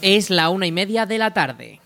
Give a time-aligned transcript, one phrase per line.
[0.00, 1.80] Es la una y media de la tarde.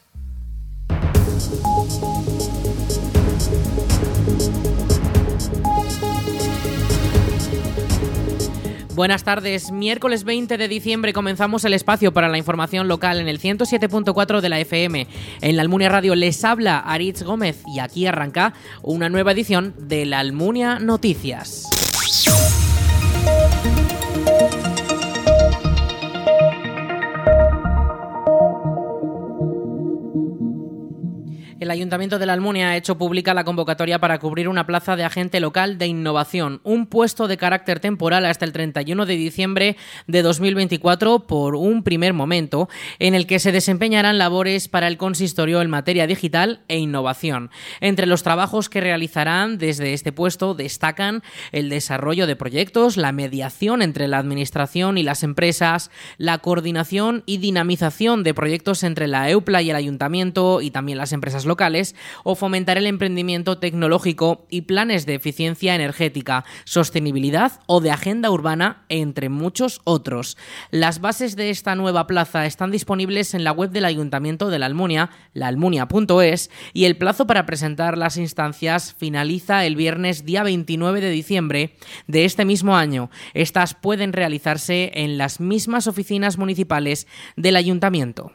[8.95, 9.73] Buenas tardes.
[9.73, 14.49] Miércoles 20 de diciembre comenzamos el espacio para la información local en el 107.4 de
[14.51, 15.07] la FM.
[15.41, 20.05] En la Almunia Radio les habla Aritz Gómez y aquí arranca una nueva edición de
[20.05, 21.82] la Almunia Noticias.
[31.63, 35.05] El Ayuntamiento de la Almunia ha hecho pública la convocatoria para cubrir una plaza de
[35.05, 39.77] agente local de innovación, un puesto de carácter temporal hasta el 31 de diciembre
[40.09, 45.63] de 2024 por un primer momento, en el que se desempeñarán labores para el consistorio
[45.63, 47.53] en materia digital e innovación.
[47.81, 51.23] Entre los trabajos que realizarán desde este puesto destacan
[51.53, 57.37] el desarrollo de proyectos, la mediación entre la Administración y las empresas, la coordinación y
[57.37, 61.95] dinamización de proyectos entre la EUPLA y el Ayuntamiento y también las empresas locales locales
[62.25, 68.85] o fomentar el emprendimiento tecnológico y planes de eficiencia energética, sostenibilidad o de agenda urbana,
[68.89, 70.39] entre muchos otros.
[70.71, 74.67] Las bases de esta nueva plaza están disponibles en la web del Ayuntamiento de la
[74.67, 81.11] Almunia, laalmunia.es, y el plazo para presentar las instancias finaliza el viernes día 29 de
[81.11, 83.11] diciembre de este mismo año.
[83.35, 87.07] Estas pueden realizarse en las mismas oficinas municipales
[87.37, 88.33] del Ayuntamiento.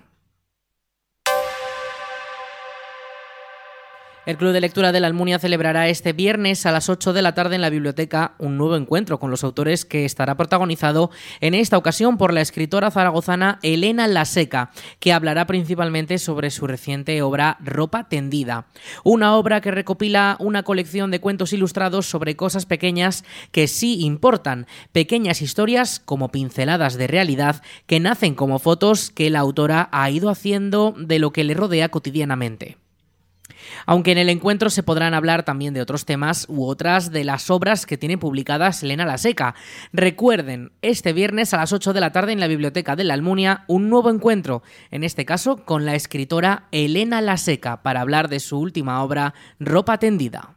[4.28, 7.34] El Club de Lectura de la Almunia celebrará este viernes a las 8 de la
[7.34, 11.78] tarde en la biblioteca un nuevo encuentro con los autores que estará protagonizado en esta
[11.78, 18.10] ocasión por la escritora zaragozana Elena Laseca, que hablará principalmente sobre su reciente obra Ropa
[18.10, 18.68] tendida,
[19.06, 24.68] una obra que recopila una colección de cuentos ilustrados sobre cosas pequeñas que sí importan,
[24.92, 30.30] pequeñas historias como pinceladas de realidad que nacen como fotos que la autora ha ido
[30.30, 32.76] haciendo de lo que le rodea cotidianamente.
[33.86, 37.50] Aunque en el encuentro se podrán hablar también de otros temas u otras de las
[37.50, 39.56] obras que tiene publicadas Elena La Seca.
[39.94, 43.64] Recuerden, este viernes a las 8 de la tarde en la Biblioteca de la Almunia,
[43.68, 48.40] un nuevo encuentro, en este caso con la escritora Elena La Seca, para hablar de
[48.40, 50.57] su última obra, Ropa tendida.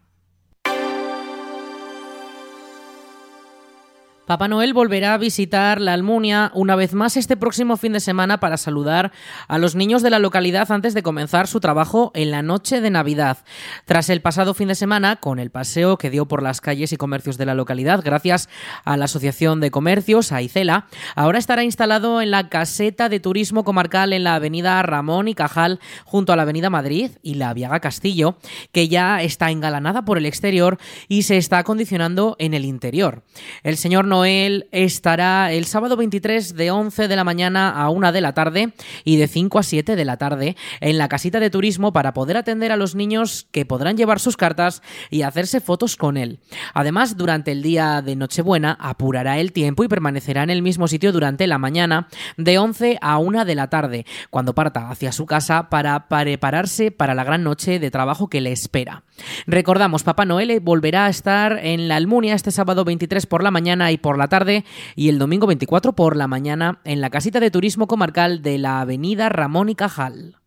[4.31, 8.39] Papá Noel volverá a visitar la Almunia una vez más este próximo fin de semana
[8.39, 9.11] para saludar
[9.49, 12.91] a los niños de la localidad antes de comenzar su trabajo en la noche de
[12.91, 13.39] Navidad.
[13.87, 16.97] Tras el pasado fin de semana, con el paseo que dio por las calles y
[16.97, 18.49] comercios de la localidad gracias
[18.85, 20.87] a la Asociación de Comercios, AICELA,
[21.17, 25.81] ahora estará instalado en la caseta de turismo comarcal en la avenida Ramón y Cajal
[26.05, 28.37] junto a la avenida Madrid y la Viaga Castillo,
[28.71, 33.25] que ya está engalanada por el exterior y se está acondicionando en el interior.
[33.65, 38.13] El señor no Noel estará el sábado 23 de 11 de la mañana a 1
[38.13, 41.49] de la tarde y de 5 a 7 de la tarde en la casita de
[41.49, 45.97] turismo para poder atender a los niños que podrán llevar sus cartas y hacerse fotos
[45.97, 46.39] con él.
[46.75, 51.13] Además, durante el día de Nochebuena apurará el tiempo y permanecerá en el mismo sitio
[51.13, 55.71] durante la mañana de 11 a 1 de la tarde, cuando parta hacia su casa
[55.71, 59.03] para prepararse para la gran noche de trabajo que le espera.
[59.47, 63.93] Recordamos, Papá Noel volverá a estar en la Almunia este sábado 23 por la mañana
[63.93, 64.65] y por la tarde
[64.97, 68.81] y el domingo 24 por la mañana en la casita de turismo comarcal de la
[68.81, 70.40] avenida Ramón y Cajal.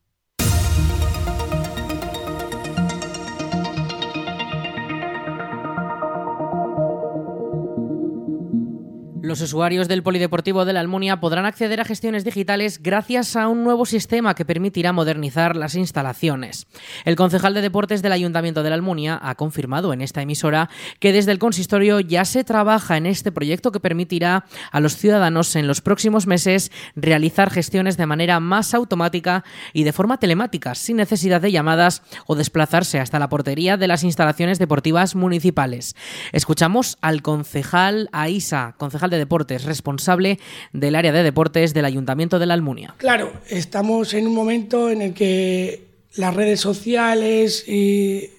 [9.34, 13.64] Los usuarios del Polideportivo de la Almunia podrán acceder a gestiones digitales gracias a un
[13.64, 16.68] nuevo sistema que permitirá modernizar las instalaciones.
[17.04, 21.12] El concejal de deportes del Ayuntamiento de la Almunia ha confirmado en esta emisora que
[21.12, 25.66] desde el consistorio ya se trabaja en este proyecto que permitirá a los ciudadanos en
[25.66, 31.42] los próximos meses realizar gestiones de manera más automática y de forma telemática, sin necesidad
[31.42, 35.96] de llamadas o desplazarse hasta la portería de las instalaciones deportivas municipales.
[36.34, 40.40] Escuchamos al concejal Aisa, concejal de Deportes, responsable
[40.74, 42.94] del área de deportes del Ayuntamiento de la Almunia.
[42.98, 48.30] Claro, estamos en un momento en el que las redes sociales y,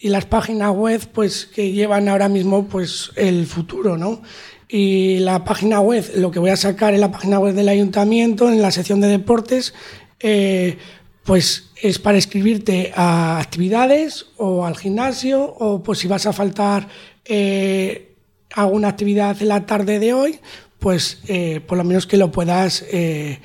[0.00, 4.20] las páginas web pues que llevan ahora mismo pues el futuro, ¿no?
[4.68, 8.50] Y la página web, lo que voy a sacar en la página web del ayuntamiento,
[8.50, 9.72] en la sección de deportes,
[10.20, 10.76] eh,
[11.22, 16.86] pues es para inscribirte a actividades o al gimnasio o pues si vas a faltar
[17.24, 18.13] eh,
[18.54, 20.38] alguna actividad en la tarde de hoy,
[20.78, 23.40] pues eh, por lo menos que lo puedas eh,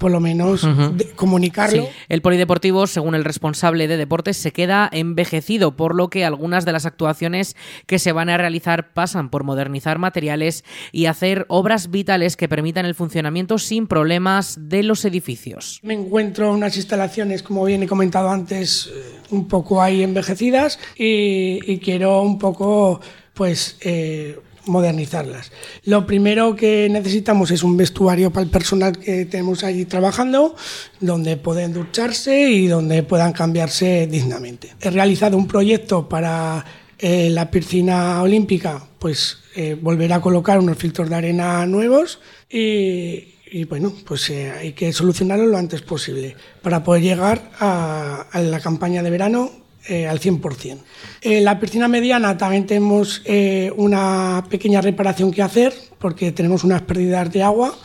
[0.00, 0.66] por lo menos
[1.14, 1.86] comunicarlo.
[2.08, 6.72] El polideportivo, según el responsable de deportes, se queda envejecido, por lo que algunas de
[6.72, 7.54] las actuaciones
[7.86, 12.86] que se van a realizar pasan por modernizar materiales y hacer obras vitales que permitan
[12.86, 15.80] el funcionamiento sin problemas de los edificios.
[15.82, 21.78] Me encuentro unas instalaciones, como bien he comentado antes, eh, un poco ahí envejecidas y,
[21.80, 23.02] quiero un poco,
[23.34, 23.76] pues...
[23.82, 25.52] Eh, modernizarlas.
[25.84, 30.56] Lo primero que necesitamos es un vestuario para el personal que tenemos allí trabajando,
[31.00, 34.74] donde pueden ducharse y donde puedan cambiarse dignamente.
[34.80, 36.64] He realizado un proyecto para
[36.98, 43.64] eh, la piscina olímpica, pues eh, volver a colocar unos filtros de arena nuevos y,
[43.68, 49.02] bueno, pues eh, hay que solucionarlo lo antes posible para poder llegar a la campaña
[49.02, 49.59] de verano
[49.90, 50.78] eh, al 100%.
[51.20, 56.82] En la piscina mediana también tenemos eh, una pequeña reparación que hacer porque tenemos unas
[56.82, 57.76] pérdidas de agua.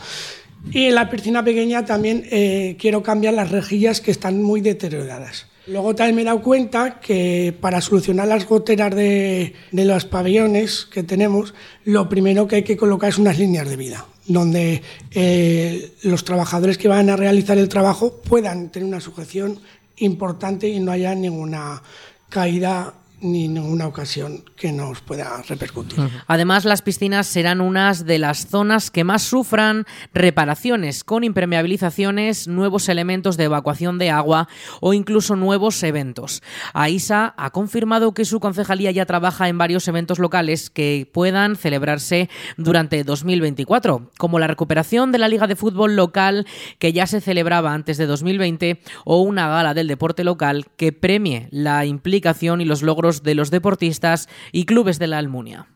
[0.70, 5.46] Y en la piscina pequeña también eh, quiero cambiar las rejillas que están muy deterioradas.
[5.66, 10.86] Luego también me he dado cuenta que para solucionar las goteras de, de, los pabellones
[10.86, 11.54] que tenemos,
[11.84, 14.82] lo primero que hay que colocar es unas líneas de vida, donde
[16.04, 19.58] los trabajadores que van a realizar el trabajo puedan tener una sujeción
[19.98, 21.82] importante y no haya ninguna
[22.28, 25.98] caída ni ninguna ocasión que nos pueda repercutir.
[26.26, 32.88] Además, las piscinas serán unas de las zonas que más sufran reparaciones con impermeabilizaciones, nuevos
[32.88, 34.48] elementos de evacuación de agua
[34.80, 36.42] o incluso nuevos eventos.
[36.74, 42.28] AISA ha confirmado que su concejalía ya trabaja en varios eventos locales que puedan celebrarse
[42.58, 46.46] durante 2024, como la recuperación de la Liga de Fútbol local
[46.78, 51.48] que ya se celebraba antes de 2020 o una gala del deporte local que premie
[51.50, 55.68] la implicación y los logros de los deportistas y clubes de la Almunia.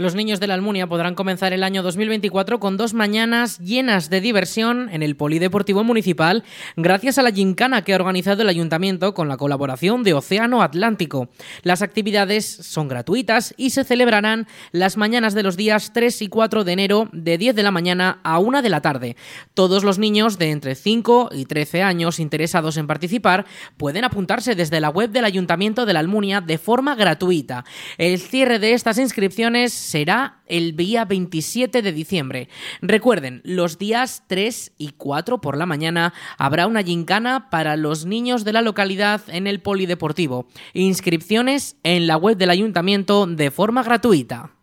[0.00, 4.22] Los niños de la Almunia podrán comenzar el año 2024 con dos mañanas llenas de
[4.22, 6.42] diversión en el Polideportivo Municipal
[6.74, 11.28] gracias a la gincana que ha organizado el Ayuntamiento con la colaboración de Océano Atlántico.
[11.64, 16.64] Las actividades son gratuitas y se celebrarán las mañanas de los días 3 y 4
[16.64, 19.16] de enero de 10 de la mañana a 1 de la tarde.
[19.52, 23.44] Todos los niños de entre 5 y 13 años interesados en participar
[23.76, 27.66] pueden apuntarse desde la web del Ayuntamiento de la Almunia de forma gratuita.
[27.98, 32.48] El cierre de estas inscripciones será el día 27 de diciembre.
[32.80, 38.44] Recuerden, los días 3 y 4 por la mañana habrá una gincana para los niños
[38.44, 40.46] de la localidad en el polideportivo.
[40.74, 44.59] Inscripciones en la web del ayuntamiento de forma gratuita.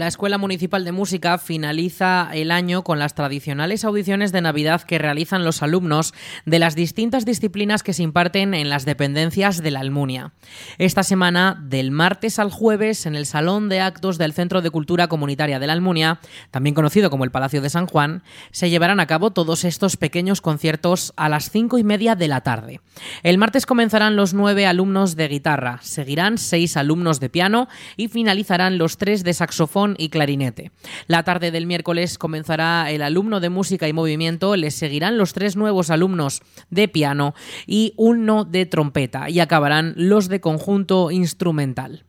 [0.00, 4.96] La Escuela Municipal de Música finaliza el año con las tradicionales audiciones de Navidad que
[4.96, 6.14] realizan los alumnos
[6.46, 10.32] de las distintas disciplinas que se imparten en las dependencias de la Almunia.
[10.78, 15.06] Esta semana, del martes al jueves, en el Salón de Actos del Centro de Cultura
[15.08, 16.18] Comunitaria de la Almunia,
[16.50, 20.40] también conocido como el Palacio de San Juan, se llevarán a cabo todos estos pequeños
[20.40, 22.80] conciertos a las cinco y media de la tarde.
[23.22, 27.68] El martes comenzarán los nueve alumnos de guitarra, seguirán seis alumnos de piano
[27.98, 30.72] y finalizarán los tres de saxofón y clarinete.
[31.06, 35.56] La tarde del miércoles comenzará el alumno de música y movimiento, les seguirán los tres
[35.56, 37.34] nuevos alumnos de piano
[37.66, 42.04] y uno de trompeta y acabarán los de conjunto instrumental.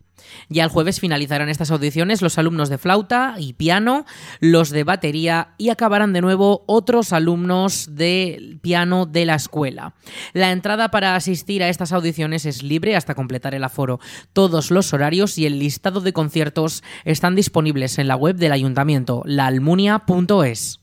[0.50, 4.06] Ya el jueves finalizarán estas audiciones los alumnos de flauta y piano,
[4.40, 9.94] los de batería y acabarán de nuevo otros alumnos de piano de la escuela.
[10.34, 14.00] La entrada para asistir a estas audiciones es libre hasta completar el aforo.
[14.34, 19.24] Todos los horarios y el listado de conciertos están disponibles en la web del ayuntamiento,
[19.26, 20.81] laalmunia.es.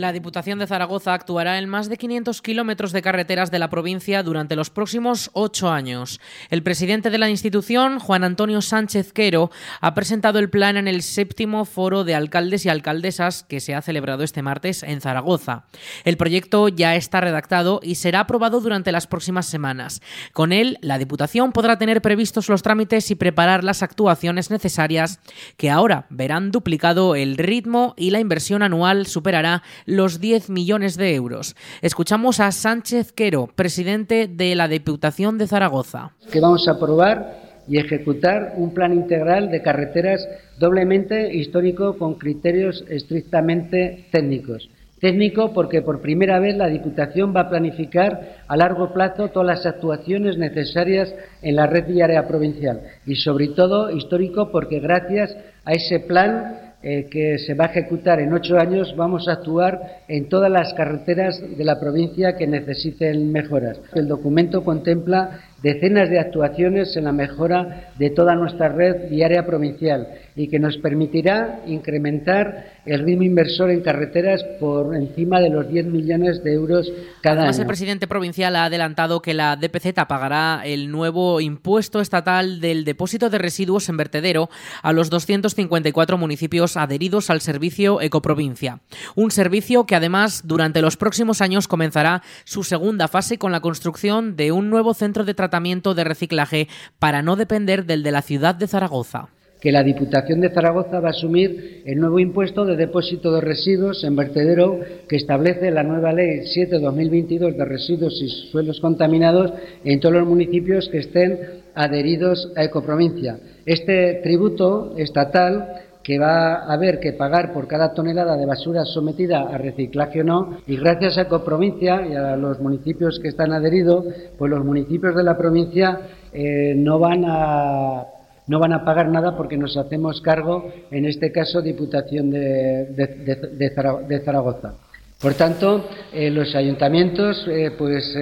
[0.00, 4.22] La Diputación de Zaragoza actuará en más de 500 kilómetros de carreteras de la provincia
[4.22, 6.22] durante los próximos ocho años.
[6.48, 9.50] El presidente de la institución, Juan Antonio Sánchez Quero,
[9.82, 13.82] ha presentado el plan en el séptimo foro de alcaldes y alcaldesas que se ha
[13.82, 15.64] celebrado este martes en Zaragoza.
[16.04, 20.00] El proyecto ya está redactado y será aprobado durante las próximas semanas.
[20.32, 25.20] Con él, la Diputación podrá tener previstos los trámites y preparar las actuaciones necesarias
[25.58, 31.14] que ahora verán duplicado el ritmo y la inversión anual superará los 10 millones de
[31.14, 31.56] euros.
[31.82, 36.12] Escuchamos a Sánchez Quero, presidente de la Diputación de Zaragoza.
[36.32, 40.26] Que vamos a aprobar y ejecutar un plan integral de carreteras
[40.58, 44.68] doblemente histórico con criterios estrictamente técnicos
[45.00, 49.66] Técnico porque por primera vez la Diputación va a planificar a largo plazo todas las
[49.66, 56.00] actuaciones necesarias en la red viaria provincial y sobre todo histórico porque gracias a ese
[56.00, 60.50] plan eh, que se va a ejecutar en ocho años, vamos a actuar en todas
[60.50, 63.78] las carreteras de la provincia que necesiten mejoras.
[63.94, 70.08] El documento contempla decenas de actuaciones en la mejora de toda nuestra red viaria provincial
[70.34, 75.86] y que nos permitirá incrementar el ritmo inversor en carreteras por encima de los 10
[75.86, 76.90] millones de euros
[77.20, 77.62] cada Además, año.
[77.62, 83.28] el presidente provincial ha adelantado que la DPZ pagará el nuevo impuesto estatal del depósito
[83.28, 84.48] de residuos en vertedero
[84.82, 88.80] a los 254 municipios adheridos al servicio Ecoprovincia.
[89.14, 94.36] Un servicio que además durante los próximos años comenzará su segunda fase con la construcción
[94.36, 98.54] de un nuevo centro de tratamiento de reciclaje para no depender del de la ciudad
[98.54, 99.28] de Zaragoza
[99.60, 104.02] que la Diputación de Zaragoza va a asumir el nuevo impuesto de depósito de residuos
[104.04, 109.52] en vertedero que establece la nueva Ley 7-2022 de residuos y suelos contaminados
[109.84, 111.38] en todos los municipios que estén
[111.74, 113.38] adheridos a Ecoprovincia.
[113.66, 119.42] Este tributo estatal que va a haber que pagar por cada tonelada de basura sometida
[119.42, 124.06] a reciclaje o no, y gracias a Ecoprovincia y a los municipios que están adheridos,
[124.36, 126.00] pues los municipios de la provincia
[126.32, 128.06] eh, no van a
[128.48, 133.68] no van a pagar nada porque nos hacemos cargo, en este caso, Diputación de, de,
[134.08, 134.74] de Zaragoza.
[135.22, 138.18] Por tanto, eh, los ayuntamientos, eh, pues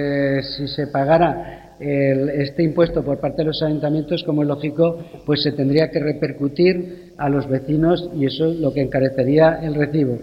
[0.55, 5.43] si se pagara el, este impuesto por parte de los ayuntamientos, como es lógico, pues
[5.43, 10.19] se tendría que repercutir a los vecinos y eso es lo que encarecería el recibo.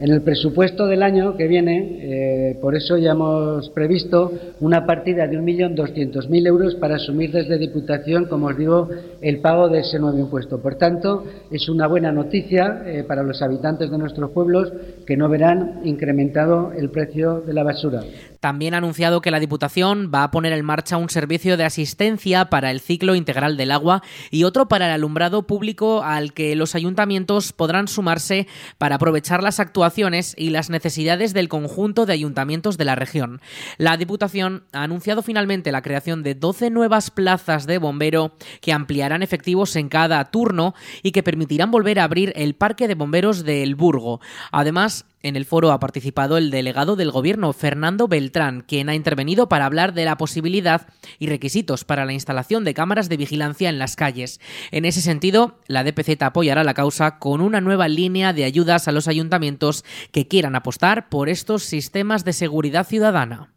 [0.00, 5.26] En el presupuesto del año que viene, eh, por eso ya hemos previsto una partida
[5.26, 8.88] de 1.200.000 euros para asumir desde Diputación, como os digo,
[9.20, 10.62] el pago de ese nuevo impuesto.
[10.62, 14.72] Por tanto, es una buena noticia eh, para los habitantes de nuestros pueblos
[15.06, 18.00] que no verán incrementado el precio de la basura.
[18.40, 22.46] También ha anunciado que la Diputación va a poner en marcha un servicio de asistencia
[22.46, 26.74] para el ciclo integral del agua y otro para el alumbrado público al que los
[26.74, 32.86] ayuntamientos podrán sumarse para aprovechar las actuaciones y las necesidades del conjunto de ayuntamientos de
[32.86, 33.42] la región.
[33.76, 38.32] La Diputación ha anunciado finalmente la creación de 12 nuevas plazas de bombero
[38.62, 42.94] que ampliarán efectivos en cada turno y que permitirán volver a abrir el parque de
[42.94, 44.20] bomberos de El Burgo.
[44.50, 49.48] Además, en el foro ha participado el delegado del gobierno, Fernando Beltrán, quien ha intervenido
[49.48, 53.78] para hablar de la posibilidad y requisitos para la instalación de cámaras de vigilancia en
[53.78, 54.40] las calles.
[54.70, 58.92] En ese sentido, la DPZ apoyará la causa con una nueva línea de ayudas a
[58.92, 63.52] los ayuntamientos que quieran apostar por estos sistemas de seguridad ciudadana.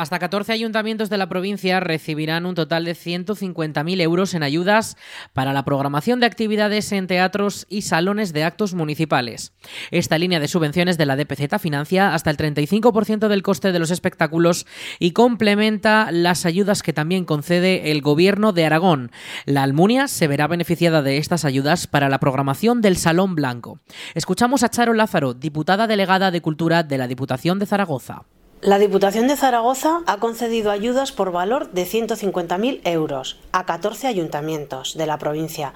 [0.00, 4.96] Hasta 14 ayuntamientos de la provincia recibirán un total de 150.000 euros en ayudas
[5.34, 9.52] para la programación de actividades en teatros y salones de actos municipales.
[9.90, 13.90] Esta línea de subvenciones de la DPZ financia hasta el 35% del coste de los
[13.90, 14.66] espectáculos
[14.98, 19.10] y complementa las ayudas que también concede el Gobierno de Aragón.
[19.44, 23.80] La Almunia se verá beneficiada de estas ayudas para la programación del Salón Blanco.
[24.14, 28.22] Escuchamos a Charo Lázaro, diputada delegada de Cultura de la Diputación de Zaragoza.
[28.62, 34.98] La Diputación de Zaragoza ha concedido ayudas por valor de 150.000 euros a 14 ayuntamientos
[34.98, 35.72] de la provincia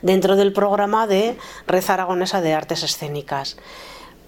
[0.00, 1.36] dentro del programa de
[1.66, 3.58] Red Aragonesa de Artes Escénicas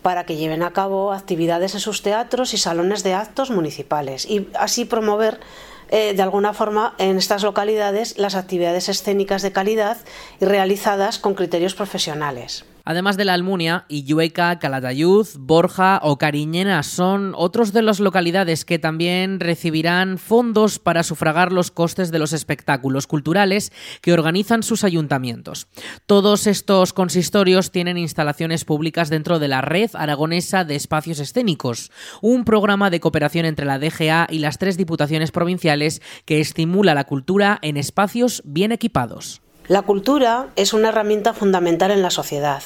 [0.03, 4.51] para que lleven a cabo actividades en sus teatros y salones de actos municipales y
[4.53, 5.41] así promover
[5.89, 9.97] eh, de alguna forma en estas localidades las actividades escénicas de calidad
[10.43, 12.67] y realizadas con criterios profesionales.
[12.85, 18.79] Además de la Almunia, Illueca, Calatayud, Borja o Cariñena son otros de las localidades que
[18.79, 23.73] también recibirán fondos para sufragar los costes de los espectáculos culturales
[24.03, 25.67] que organizan sus ayuntamientos.
[26.05, 32.45] Todos estos consistorios tienen instalaciones públicas dentro de la Red Aragonesa de Espacios Escénicos, un
[32.45, 37.59] programa de cooperación entre la DGA y las tres diputaciones provinciales que estimula la cultura
[37.63, 39.44] en espacios bien equipados.
[39.67, 42.63] La cultura es una herramienta fundamental en la sociedad,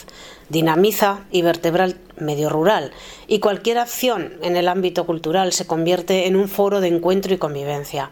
[0.49, 2.91] dinamiza y vertebra el medio rural,
[3.29, 7.39] y cualquier acción en el ámbito cultural se convierte en un foro de encuentro y
[7.39, 8.11] convivencia.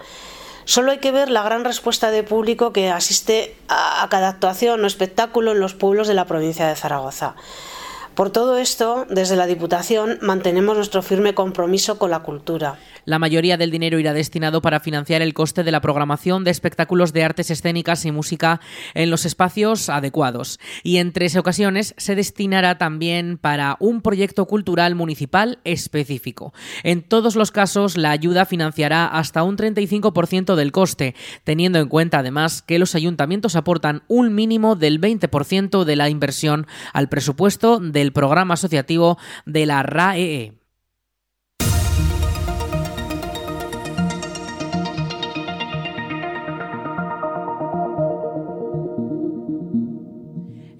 [0.66, 4.87] Solo hay que ver la gran respuesta de público que asiste a cada actuación o
[4.87, 7.35] espectáculo en los pueblos de la provincia de Zaragoza.
[8.16, 12.78] Por todo esto, desde la Diputación mantenemos nuestro firme compromiso con la cultura.
[13.04, 17.12] La mayoría del dinero irá destinado para financiar el coste de la programación de espectáculos
[17.12, 18.61] de artes escénicas y música
[18.94, 20.58] en los espacios adecuados.
[20.82, 26.54] Y en tres ocasiones se destinará también para un proyecto cultural municipal específico.
[26.85, 32.20] En todos los casos, la ayuda financiará hasta un 35% del coste, teniendo en cuenta
[32.20, 38.06] además que los ayuntamientos aportan un mínimo del 20% de la inversión al presupuesto del
[38.13, 40.65] programa asociativo de la RAEE.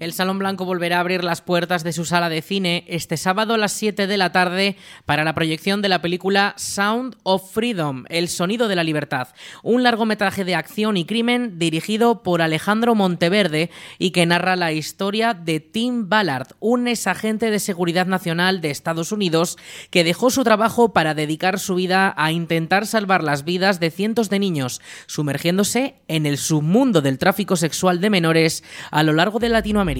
[0.07, 3.55] El Salón Blanco volverá a abrir las puertas de su sala de cine este sábado
[3.55, 8.05] a las 7 de la tarde para la proyección de la película Sound of Freedom,
[8.07, 9.27] El Sonido de la Libertad,
[9.63, 15.33] un largometraje de acción y crimen dirigido por Alejandro Monteverde y que narra la historia
[15.33, 19.57] de Tim Ballard, un exagente de seguridad nacional de Estados Unidos
[19.89, 24.29] que dejó su trabajo para dedicar su vida a intentar salvar las vidas de cientos
[24.29, 29.49] de niños, sumergiéndose en el submundo del tráfico sexual de menores a lo largo de
[29.49, 29.96] Latinoamérica.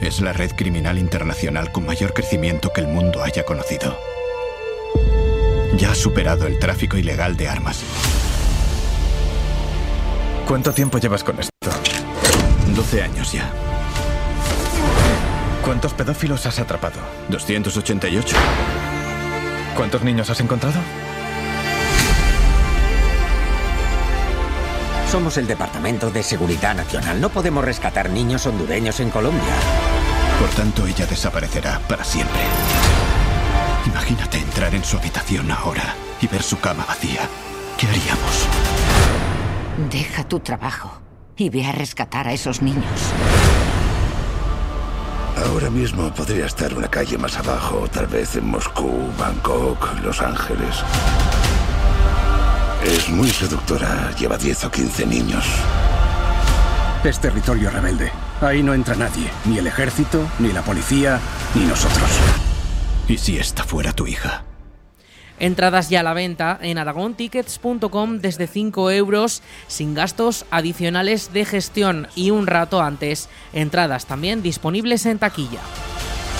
[0.00, 3.96] Es la red criminal internacional con mayor crecimiento que el mundo haya conocido.
[5.76, 7.82] Ya ha superado el tráfico ilegal de armas.
[10.46, 11.52] ¿Cuánto tiempo llevas con esto?
[12.74, 13.50] 12 años ya.
[15.62, 16.98] ¿Cuántos pedófilos has atrapado?
[17.28, 18.36] 288.
[19.76, 20.80] ¿Cuántos niños has encontrado?
[25.10, 27.18] Somos el Departamento de Seguridad Nacional.
[27.18, 29.54] No podemos rescatar niños hondureños en Colombia.
[30.38, 32.42] Por tanto, ella desaparecerá para siempre.
[33.86, 37.22] Imagínate entrar en su habitación ahora y ver su cama vacía.
[37.78, 38.46] ¿Qué haríamos?
[39.90, 41.00] Deja tu trabajo
[41.38, 42.84] y ve a rescatar a esos niños.
[45.46, 50.84] Ahora mismo podría estar una calle más abajo, tal vez en Moscú, Bangkok, Los Ángeles.
[52.84, 54.10] Es muy seductora.
[54.18, 55.44] Lleva 10 o 15 niños.
[57.04, 58.10] Es territorio rebelde.
[58.40, 59.30] Ahí no entra nadie.
[59.44, 61.18] Ni el ejército, ni la policía,
[61.54, 62.08] ni nosotros.
[63.08, 64.44] ¿Y si esta fuera tu hija?
[65.40, 72.08] Entradas ya a la venta en aragontickets.com desde 5 euros sin gastos adicionales de gestión
[72.14, 73.28] y un rato antes.
[73.52, 75.60] Entradas también disponibles en taquilla.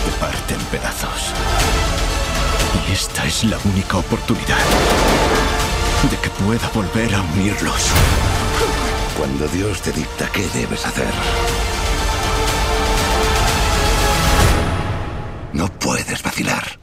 [0.04, 1.32] Te parten pedazos.
[2.88, 4.58] Y esta es la única oportunidad
[6.04, 7.90] de que pueda volver a unirlos.
[9.16, 11.12] Cuando Dios te dicta qué debes hacer,
[15.52, 16.77] no puedes vacilar.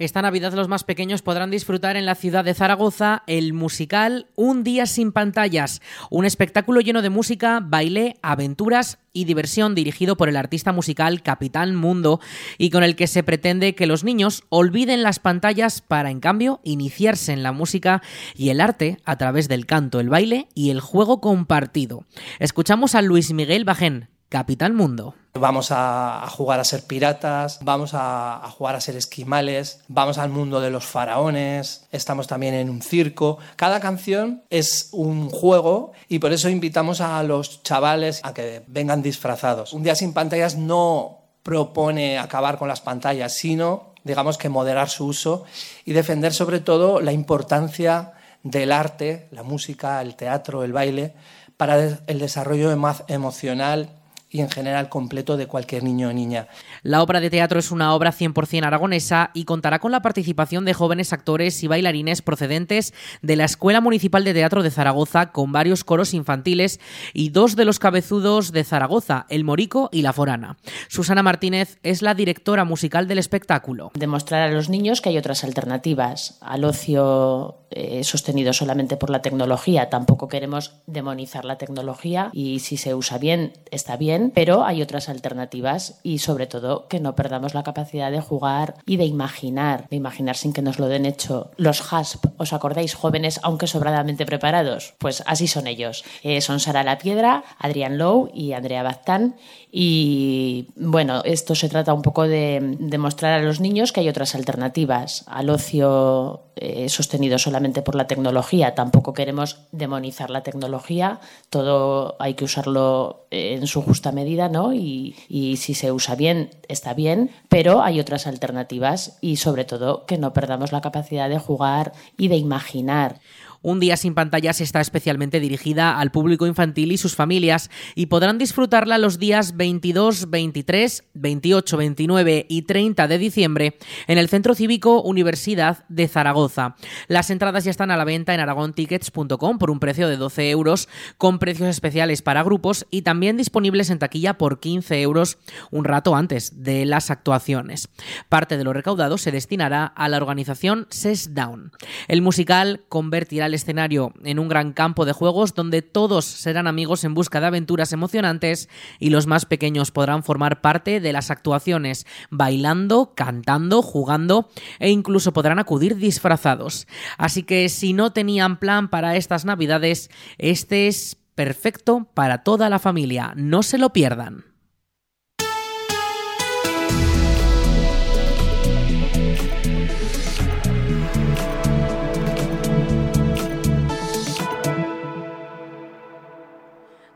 [0.00, 4.64] Esta Navidad los más pequeños podrán disfrutar en la ciudad de Zaragoza el musical Un
[4.64, 5.80] día sin pantallas,
[6.10, 11.76] un espectáculo lleno de música, baile, aventuras y diversión dirigido por el artista musical Capitán
[11.76, 12.18] Mundo
[12.58, 16.58] y con el que se pretende que los niños olviden las pantallas para en cambio
[16.64, 18.02] iniciarse en la música
[18.34, 22.04] y el arte a través del canto, el baile y el juego compartido.
[22.40, 25.14] Escuchamos a Luis Miguel Bajén, Capitán Mundo.
[25.34, 30.60] Vamos a, jugar a ser piratas, vamos a, jugar a ser esquimales, vamos al mundo
[30.60, 33.38] de los faraones, estamos también en un circo.
[33.54, 39.02] Cada canción es un juego y por eso invitamos a los chavales a que vengan
[39.02, 39.72] disfrazados.
[39.72, 45.06] Un día sin pantallas no propone acabar con las pantallas, sino, digamos que moderar su
[45.06, 45.44] uso
[45.84, 51.14] y defender sobre todo la importancia del arte, la música, el teatro, el baile,
[51.56, 52.72] para el desarrollo
[53.06, 53.90] emocional
[54.34, 56.48] y en general completo de cualquier niño o niña.
[56.82, 60.74] La obra de teatro es una obra 100% aragonesa y contará con la participación de
[60.74, 65.84] jóvenes actores y bailarines procedentes de la Escuela Municipal de Teatro de Zaragoza con varios
[65.84, 66.80] coros infantiles
[67.12, 70.56] y dos de los cabezudos de Zaragoza, El Morico y La Forana.
[70.88, 73.92] Susana Martínez es la directora musical del espectáculo.
[73.94, 79.22] Demostrar a los niños que hay otras alternativas al ocio eh, sostenido solamente por la
[79.22, 79.90] tecnología.
[79.90, 85.08] Tampoco queremos demonizar la tecnología y si se usa bien está bien pero hay otras
[85.08, 89.96] alternativas y sobre todo que no perdamos la capacidad de jugar y de imaginar, de
[89.96, 91.50] imaginar sin que nos lo den hecho.
[91.56, 92.94] Los HASP, ¿os acordáis?
[92.94, 94.94] Jóvenes aunque sobradamente preparados.
[94.98, 96.04] Pues así son ellos.
[96.22, 99.36] Eh, son Sara La Piedra, Adrián Lowe y Andrea Baztán.
[99.70, 104.34] Y bueno, esto se trata un poco de demostrar a los niños que hay otras
[104.34, 108.76] alternativas al ocio eh, sostenido solamente por la tecnología.
[108.76, 111.18] Tampoco queremos demonizar la tecnología,
[111.50, 114.72] todo hay que usarlo en su justa medida, ¿no?
[114.72, 120.06] Y, y si se usa bien, está bien, pero hay otras alternativas y sobre todo
[120.06, 123.20] que no perdamos la capacidad de jugar y de imaginar
[123.64, 128.36] Un día sin pantallas está especialmente dirigida al público infantil y sus familias y podrán
[128.36, 135.00] disfrutarla los días 22, 23, 28, 29 y 30 de diciembre en el Centro Cívico
[135.00, 136.76] Universidad de Zaragoza.
[137.08, 140.90] Las entradas ya están a la venta en aragontickets.com por un precio de 12 euros
[141.16, 145.38] con precios especiales para grupos y también disponibles en taquilla por 15 euros
[145.70, 147.88] un rato antes de las actuaciones.
[148.28, 151.72] Parte de lo recaudado se destinará a la organización SES Down.
[152.08, 157.04] El musical convertirá el escenario en un gran campo de juegos donde todos serán amigos
[157.04, 162.06] en busca de aventuras emocionantes y los más pequeños podrán formar parte de las actuaciones,
[162.30, 166.86] bailando, cantando, jugando e incluso podrán acudir disfrazados.
[167.16, 172.78] Así que si no tenían plan para estas navidades, este es perfecto para toda la
[172.78, 173.32] familia.
[173.36, 174.53] No se lo pierdan.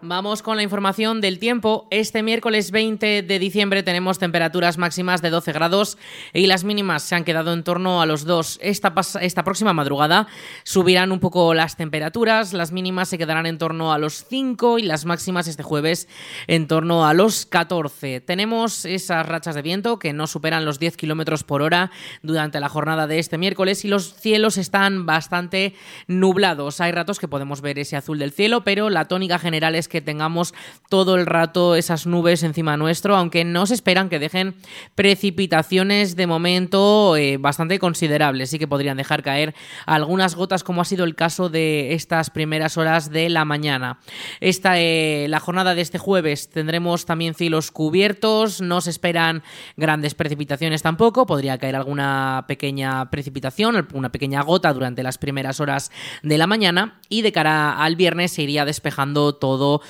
[0.09, 1.87] Vamos con la información del tiempo.
[1.91, 5.99] Este miércoles 20 de diciembre tenemos temperaturas máximas de 12 grados
[6.33, 8.59] y las mínimas se han quedado en torno a los 2.
[8.63, 10.27] Esta, esta próxima madrugada
[10.65, 14.83] subirán un poco las temperaturas, las mínimas se quedarán en torno a los 5 y
[14.85, 16.09] las máximas este jueves
[16.47, 18.23] en torno a los 14.
[18.23, 21.91] Tenemos esas rachas de viento que no superan los 10 kilómetros por hora
[22.23, 25.75] durante la jornada de este miércoles y los cielos están bastante
[26.07, 26.81] nublados.
[26.81, 29.98] Hay ratos que podemos ver ese azul del cielo, pero la tónica general es que
[30.01, 30.55] tengamos
[30.89, 34.55] todo el rato esas nubes encima nuestro, aunque no se esperan que dejen
[34.95, 39.55] precipitaciones de momento eh, bastante considerables, sí que podrían dejar caer
[39.87, 43.99] algunas gotas como ha sido el caso de estas primeras horas de la mañana.
[44.41, 49.43] Esta, eh, la jornada de este jueves tendremos también cielos cubiertos, no se esperan
[49.77, 55.91] grandes precipitaciones tampoco, podría caer alguna pequeña precipitación, una pequeña gota durante las primeras horas
[56.23, 59.81] de la mañana y de cara al viernes se iría despejando todo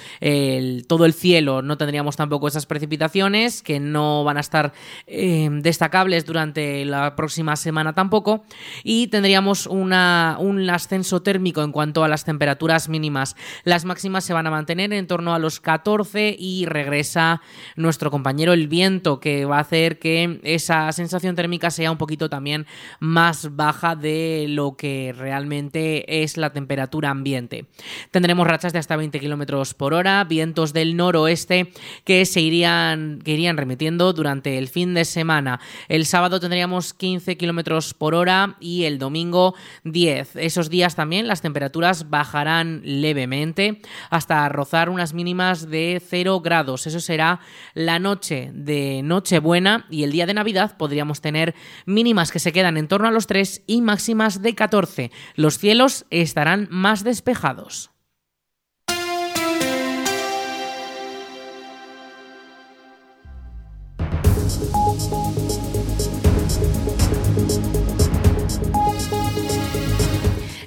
[0.87, 1.63] todo el cielo.
[1.63, 4.73] No tendríamos tampoco esas precipitaciones que no van a estar
[5.07, 8.45] eh, destacables durante la próxima semana tampoco.
[8.83, 13.37] Y tendríamos un ascenso térmico en cuanto a las temperaturas mínimas.
[13.65, 17.41] Las máximas se van a mantener en torno a los 14 y regresa
[17.77, 22.29] nuestro compañero el viento que va a hacer que esa sensación térmica sea un poquito
[22.29, 22.67] también
[23.01, 27.67] más baja de lo que realmente es la temperatura ambiente.
[28.11, 31.73] Tendremos rachas de hasta 20 kilómetros por hora, vientos del noroeste
[32.05, 35.61] que se irían, que irían remitiendo durante el fin de semana.
[35.89, 40.37] El sábado tendríamos 15 kilómetros por hora y el domingo 10.
[40.37, 46.87] Esos días también las temperaturas bajarán levemente hasta rozar unas mínimas de 0 grados.
[46.87, 47.41] Eso será
[47.75, 51.55] la noche de Nochebuena y el día de Navidad podríamos tener
[51.87, 55.11] mínimas que se quedan en torno a los 3 y máximas de 14.
[55.35, 57.91] Los cielos estarán más despejados.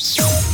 [0.00, 0.51] you